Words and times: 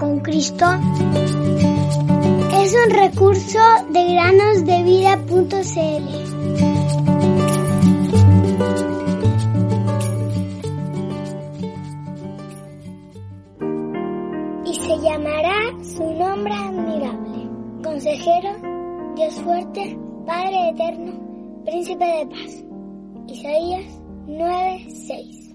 con 0.00 0.20
Cristo 0.20 0.64
es 2.54 2.74
un 2.74 2.90
recurso 2.90 3.58
de 3.90 4.14
granosdevida.cl. 4.14 5.50
Y 14.64 14.74
se 14.74 14.98
llamará 15.00 15.54
su 15.82 16.04
nombre 16.14 16.54
admirable, 16.54 17.50
consejero, 17.84 18.56
Dios 19.16 19.34
fuerte, 19.42 19.98
Padre 20.26 20.70
eterno, 20.70 21.62
príncipe 21.66 22.04
de 22.04 22.26
paz. 22.26 22.64
Isaías 23.28 23.84
9:6 24.26 25.54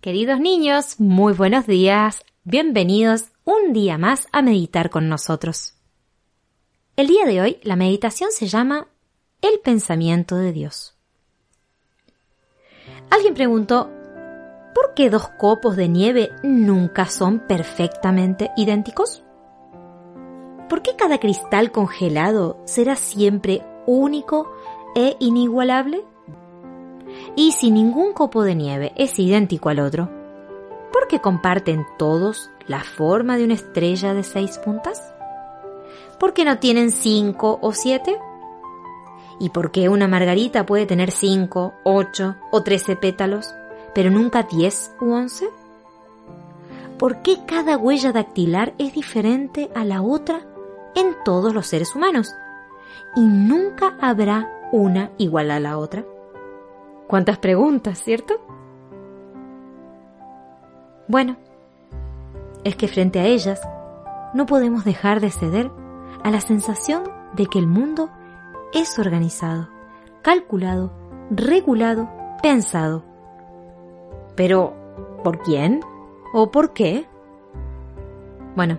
Queridos 0.00 0.40
niños, 0.40 1.00
muy 1.00 1.32
buenos 1.32 1.66
días. 1.66 2.22
Bienvenidos 2.50 3.26
un 3.44 3.72
día 3.72 3.96
más 3.96 4.26
a 4.32 4.42
meditar 4.42 4.90
con 4.90 5.08
nosotros. 5.08 5.74
El 6.96 7.06
día 7.06 7.24
de 7.24 7.40
hoy 7.40 7.58
la 7.62 7.76
meditación 7.76 8.32
se 8.32 8.48
llama 8.48 8.88
El 9.40 9.60
pensamiento 9.60 10.34
de 10.34 10.50
Dios. 10.50 10.96
Alguien 13.08 13.34
preguntó, 13.34 13.88
¿por 14.74 14.94
qué 14.96 15.10
dos 15.10 15.28
copos 15.38 15.76
de 15.76 15.86
nieve 15.86 16.30
nunca 16.42 17.06
son 17.06 17.38
perfectamente 17.38 18.50
idénticos? 18.56 19.22
¿Por 20.68 20.82
qué 20.82 20.96
cada 20.96 21.18
cristal 21.18 21.70
congelado 21.70 22.60
será 22.64 22.96
siempre 22.96 23.62
único 23.86 24.50
e 24.96 25.14
inigualable? 25.20 26.02
Y 27.36 27.52
si 27.52 27.70
ningún 27.70 28.12
copo 28.12 28.42
de 28.42 28.56
nieve 28.56 28.92
es 28.96 29.16
idéntico 29.20 29.68
al 29.68 29.78
otro, 29.78 30.19
¿por 30.92 31.08
qué 31.08 31.20
comparten 31.20 31.86
todos 31.98 32.50
la 32.66 32.84
forma 32.84 33.36
de 33.36 33.44
una 33.44 33.54
estrella 33.54 34.14
de 34.14 34.22
seis 34.22 34.58
puntas? 34.58 35.12
¿Por 36.18 36.32
qué 36.32 36.44
no 36.44 36.58
tienen 36.58 36.92
cinco 36.92 37.58
o 37.62 37.72
siete? 37.72 38.18
¿Y 39.38 39.48
por 39.50 39.70
qué 39.70 39.88
una 39.88 40.06
margarita 40.06 40.66
puede 40.66 40.86
tener 40.86 41.10
cinco, 41.10 41.72
ocho 41.84 42.36
o 42.50 42.62
trece 42.62 42.94
pétalos, 42.94 43.54
pero 43.94 44.10
nunca 44.10 44.42
diez 44.42 44.94
u 45.00 45.12
once? 45.12 45.48
¿Por 46.98 47.22
qué 47.22 47.38
cada 47.46 47.78
huella 47.78 48.12
dactilar 48.12 48.74
es 48.76 48.92
diferente 48.92 49.70
a 49.74 49.84
la 49.84 50.02
otra 50.02 50.42
en 50.94 51.16
todos 51.24 51.54
los 51.54 51.66
seres 51.66 51.96
humanos? 51.96 52.28
Y 53.16 53.22
nunca 53.22 53.96
habrá 54.00 54.68
una 54.72 55.10
igual 55.16 55.50
a 55.50 55.58
la 55.58 55.78
otra. 55.78 56.04
¿Cuántas 57.06 57.38
preguntas, 57.38 57.98
cierto? 57.98 58.34
Bueno, 61.10 61.34
es 62.62 62.76
que 62.76 62.86
frente 62.86 63.18
a 63.18 63.24
ellas 63.24 63.60
no 64.32 64.46
podemos 64.46 64.84
dejar 64.84 65.18
de 65.18 65.32
ceder 65.32 65.68
a 66.22 66.30
la 66.30 66.40
sensación 66.40 67.02
de 67.32 67.46
que 67.46 67.58
el 67.58 67.66
mundo 67.66 68.10
es 68.72 68.96
organizado, 68.96 69.68
calculado, 70.22 70.92
regulado, 71.32 72.08
pensado. 72.44 73.02
Pero, 74.36 74.72
¿por 75.24 75.40
quién? 75.40 75.80
¿O 76.32 76.52
por 76.52 76.74
qué? 76.74 77.08
Bueno, 78.54 78.78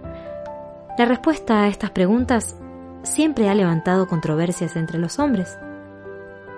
la 0.97 1.03
respuesta 1.03 1.63
a 1.63 1.67
estas 1.67 1.91
preguntas 1.91 2.57
siempre 3.03 3.49
ha 3.49 3.55
levantado 3.55 4.07
controversias 4.07 4.77
entre 4.77 4.99
los 4.99 5.19
hombres, 5.19 5.57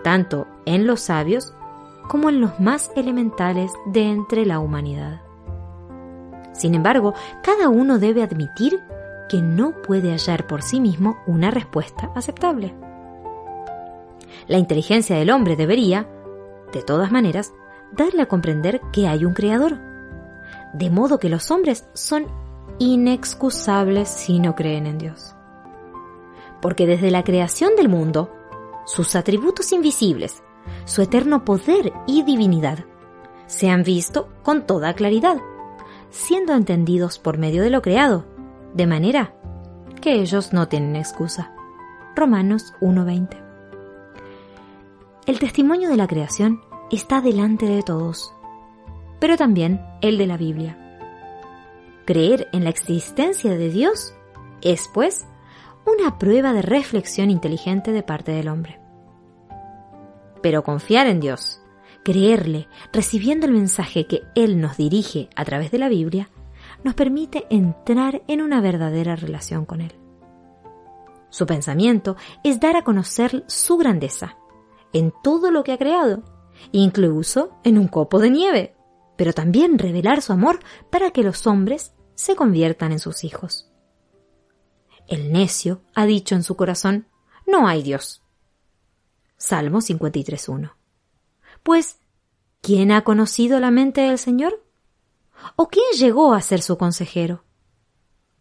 tanto 0.03 0.45
en 0.67 0.85
los 0.85 1.01
sabios 1.01 1.55
como 2.07 2.29
en 2.29 2.41
los 2.41 2.59
más 2.59 2.91
elementales 2.95 3.71
de 3.88 4.11
entre 4.11 4.45
la 4.45 4.59
humanidad. 4.59 5.22
Sin 6.54 6.76
embargo, 6.76 7.14
cada 7.42 7.70
uno 7.70 8.00
debe 8.00 8.23
admitir 8.23 8.82
que 9.28 9.42
no 9.42 9.82
puede 9.82 10.12
hallar 10.12 10.48
por 10.48 10.62
sí 10.62 10.80
mismo 10.80 11.18
una 11.25 11.52
respuesta 11.52 12.12
aceptable. 12.16 12.74
La 14.47 14.58
inteligencia 14.58 15.16
del 15.16 15.31
hombre 15.31 15.56
debería, 15.56 16.08
de 16.72 16.81
todas 16.84 17.12
maneras, 17.12 17.53
darle 17.92 18.22
a 18.22 18.28
comprender 18.28 18.81
que 18.92 19.08
hay 19.08 19.25
un 19.25 19.34
creador, 19.34 19.80
de 20.74 20.90
modo 20.90 21.19
que 21.19 21.30
los 21.30 21.52
hombres 21.52 21.88
son 21.94 22.28
inexcusables 22.80 24.09
si 24.09 24.40
no 24.40 24.56
creen 24.56 24.88
en 24.88 24.97
Dios. 24.97 25.36
Porque 26.62 26.88
desde 26.88 27.12
la 27.12 27.24
creación 27.24 27.75
del 27.75 27.90
mundo, 27.90 28.34
sus 28.86 29.16
atributos 29.16 29.72
invisibles, 29.72 30.44
su 30.86 31.02
eterno 31.02 31.46
poder 31.46 31.94
y 32.08 32.24
divinidad, 32.24 32.86
se 33.46 33.69
han 33.69 33.84
visto 33.84 34.30
con 34.44 34.66
toda 34.66 34.94
claridad, 34.94 35.38
siendo 36.13 36.53
entendidos 36.53 37.18
por 37.18 37.40
medio 37.40 37.63
de 37.63 37.72
lo 37.72 37.81
creado, 37.81 38.24
de 38.75 38.85
manera 38.85 39.34
que 40.00 40.22
ellos 40.22 40.53
no 40.53 40.68
tienen 40.68 40.96
excusa. 40.96 41.51
Romanos 42.16 42.74
1:20. 42.81 43.35
El 45.25 45.40
testimonio 45.40 45.90
de 45.90 45.97
la 45.97 46.07
creación 46.07 46.62
está 46.91 47.19
delante 47.19 47.66
de 47.66 47.81
todos, 47.81 48.31
pero 49.19 49.38
también 49.38 49.84
el 50.01 50.19
de 50.19 50.28
la 50.28 50.38
Biblia. 50.38 50.78
Creer 52.06 52.47
en 52.51 52.63
la 52.63 52.69
existencia 52.69 53.57
de 53.57 53.69
Dios 53.69 54.13
es, 54.62 54.88
pues, 54.94 55.25
una 55.85 56.19
prueba 56.19 56.53
de 56.53 56.62
reflexión 56.62 57.31
inteligente 57.31 57.91
de 57.91 58.03
parte 58.03 58.34
del 58.34 58.50
hombre. 58.50 58.80
Pero 60.44 60.63
confiar 60.63 61.07
en 61.07 61.19
Dios, 61.19 61.62
creerle, 62.03 62.68
recibiendo 62.91 63.46
el 63.46 63.53
mensaje 63.53 64.06
que 64.06 64.24
Él 64.36 64.59
nos 64.59 64.78
dirige 64.78 65.30
a 65.36 65.46
través 65.46 65.72
de 65.72 65.80
la 65.80 65.90
Biblia, 65.90 66.30
nos 66.84 66.94
permite 66.96 67.46
entrar 67.50 68.22
en 68.28 68.41
una 68.41 68.62
verdadera 68.62 69.16
relación 69.16 69.66
con 69.66 69.81
Él. 69.81 69.94
Su 71.30 71.46
pensamiento 71.46 72.16
es 72.44 72.59
dar 72.59 72.75
a 72.75 72.84
conocer 72.84 73.44
su 73.47 73.78
grandeza 73.78 74.38
en 74.92 75.12
todo 75.24 75.50
lo 75.50 75.63
que 75.63 75.72
ha 75.72 75.78
creado, 75.78 76.24
incluso 76.72 77.58
en 77.63 77.80
un 77.80 77.88
copo 77.88 78.19
de 78.19 78.30
nieve, 78.30 78.75
pero 79.18 79.34
también 79.34 79.80
revelar 79.80 80.22
su 80.22 80.34
amor 80.34 80.59
para 80.92 81.12
que 81.12 81.24
los 81.24 81.47
hombres 81.47 81.94
se 82.13 82.36
conviertan 82.36 82.92
en 82.92 83.00
sus 83.00 83.24
hijos. 83.24 83.72
El 85.08 85.31
necio 85.31 85.81
ha 85.96 86.06
dicho 86.06 86.36
en 86.36 86.44
su 86.44 86.56
corazón, 86.56 87.08
no 87.47 87.68
hay 87.68 87.81
Dios. 87.81 88.24
Salmo 89.38 89.80
53.1. 89.80 90.82
Pues, 91.63 91.97
¿quién 92.62 92.91
ha 92.91 93.03
conocido 93.03 93.59
la 93.59 93.72
mente 93.72 94.01
del 94.01 94.18
Señor? 94.18 94.62
¿O 95.56 95.68
quién 95.68 95.85
llegó 95.97 96.34
a 96.34 96.41
ser 96.41 96.62
su 96.62 96.78
consejero? 96.78 97.44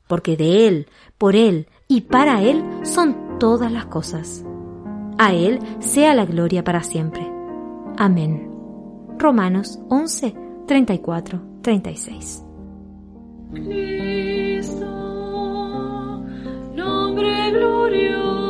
Porque 0.08 0.36
de 0.36 0.66
Él, 0.66 0.88
por 1.18 1.36
Él 1.36 1.68
y 1.88 2.02
para 2.02 2.42
Él 2.42 2.64
son 2.82 3.38
todas 3.38 3.70
las 3.72 3.86
cosas. 3.86 4.44
A 5.18 5.32
Él 5.32 5.60
sea 5.80 6.14
la 6.14 6.24
gloria 6.26 6.64
para 6.64 6.82
siempre. 6.82 7.30
Amén. 7.96 8.50
Romanos 9.18 9.78
11, 9.88 10.34
34, 10.66 11.40
36. 11.62 12.44
Cristo, 13.52 14.86
nombre 16.74 17.50
glorioso. 17.52 18.41